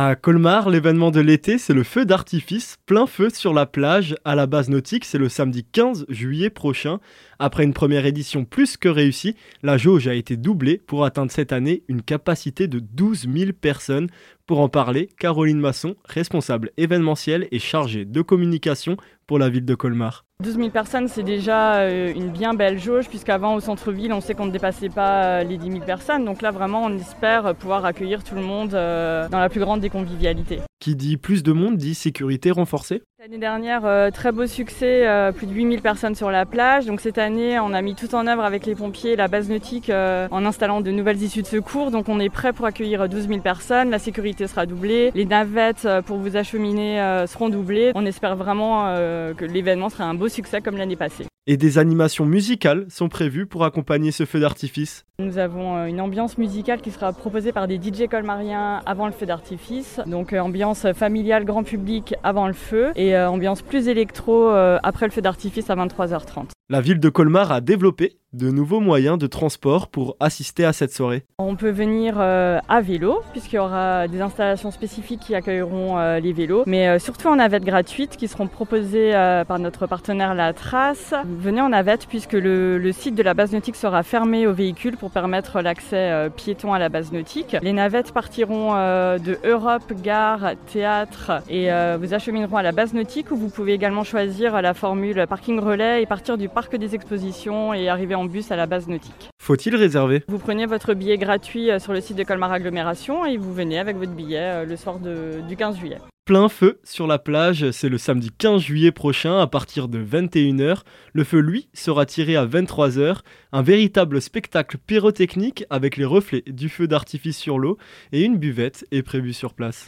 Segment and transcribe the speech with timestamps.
[0.00, 4.36] À Colmar, l'événement de l'été, c'est le feu d'artifice, plein feu sur la plage à
[4.36, 7.00] la base nautique, c'est le samedi 15 juillet prochain.
[7.40, 9.34] Après une première édition plus que réussie,
[9.64, 14.06] la jauge a été doublée pour atteindre cette année une capacité de 12 000 personnes.
[14.48, 18.96] Pour en parler, Caroline Masson, responsable événementielle et chargée de communication
[19.26, 20.24] pour la ville de Colmar.
[20.42, 24.32] 12 000 personnes, c'est déjà euh, une bien belle jauge, puisqu'avant au centre-ville, on sait
[24.32, 26.24] qu'on ne dépassait pas euh, les 10 000 personnes.
[26.24, 29.80] Donc là, vraiment, on espère pouvoir accueillir tout le monde euh, dans la plus grande
[29.80, 30.60] des convivialités.
[30.80, 35.04] Qui dit plus de monde dit sécurité renforcée L'année dernière, très beau succès,
[35.34, 36.86] plus de 8000 personnes sur la plage.
[36.86, 39.90] Donc cette année, on a mis tout en œuvre avec les pompiers, la base nautique,
[39.90, 41.90] en installant de nouvelles issues de secours.
[41.90, 43.90] Donc on est prêt pour accueillir 12 000 personnes.
[43.90, 45.10] La sécurité sera doublée.
[45.16, 47.90] Les navettes pour vous acheminer seront doublées.
[47.96, 51.26] On espère vraiment que l'événement sera un beau succès comme l'année passée.
[51.50, 55.06] Et des animations musicales sont prévues pour accompagner ce feu d'artifice.
[55.18, 59.12] Nous avons euh, une ambiance musicale qui sera proposée par des DJ colmariens avant le
[59.12, 59.98] feu d'artifice.
[60.06, 65.06] Donc euh, ambiance familiale grand public avant le feu et euh, ambiance plus électro après
[65.06, 66.50] le feu d'artifice à 23h30.
[66.68, 70.92] La ville de Colmar a développé de nouveaux moyens de transport pour assister à cette
[70.92, 71.24] soirée.
[71.38, 76.20] On peut venir euh, à vélo, puisqu'il y aura des installations spécifiques qui accueilleront euh,
[76.20, 79.12] les vélos, mais euh, surtout en navette gratuite qui seront proposées
[79.48, 81.12] par notre partenaire La Trace.
[81.26, 85.10] Venez en navette puisque le, site de la base nautique sera fermé aux véhicules pour
[85.10, 87.56] permettre l'accès piéton à la base nautique.
[87.60, 93.36] Les navettes partiront de Europe, gare, théâtre et vous achemineront à la base nautique où
[93.36, 97.88] vous pouvez également choisir la formule parking relais et partir du parc des expositions et
[97.88, 99.30] arriver en bus à la base nautique.
[99.42, 100.22] Faut-il réserver?
[100.28, 103.78] Vous prenez votre billet gratuit euh, sur le site de Colmar Agglomération et vous venez
[103.78, 105.98] avec votre billet euh, le soir du 15 juillet.
[106.28, 110.82] Plein feu sur la plage, c'est le samedi 15 juillet prochain à partir de 21h.
[111.14, 113.20] Le feu, lui, sera tiré à 23h.
[113.52, 117.78] Un véritable spectacle pyrotechnique avec les reflets du feu d'artifice sur l'eau
[118.12, 119.86] et une buvette est prévue sur place.